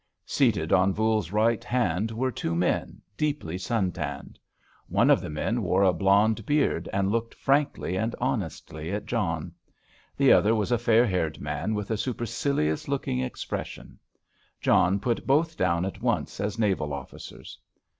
Seated 0.25 0.73
on 0.73 0.95
Voules's 0.95 1.31
right 1.31 1.63
hand 1.63 2.09
were 2.09 2.31
two 2.31 2.55
men, 2.55 3.03
deeply 3.15 3.55
sun 3.59 3.91
tanned. 3.91 4.39
One 4.87 5.11
of 5.11 5.21
the 5.21 5.29
men 5.29 5.61
wore 5.61 5.83
a 5.83 5.93
blond 5.93 6.43
beard, 6.43 6.89
and 6.91 7.11
looked 7.11 7.35
frankly 7.35 7.95
and 7.97 8.15
honestly 8.19 8.91
at 8.91 9.05
John. 9.05 9.51
The 10.17 10.31
other 10.33 10.55
was 10.55 10.71
a 10.71 10.79
fair 10.79 11.05
haired 11.05 11.39
man, 11.39 11.75
with 11.75 11.91
a 11.91 11.97
supercilious 11.97 12.87
looking 12.87 13.19
expression. 13.19 13.99
John 14.59 14.99
put 14.99 15.27
both 15.27 15.55
down 15.55 15.85
at 15.85 16.01
once 16.01 16.39
as 16.39 16.57
naval 16.57 16.95
officers. 16.95 17.59